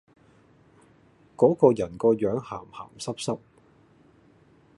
[1.35, 3.39] 果個人個樣鹹鹹濕濕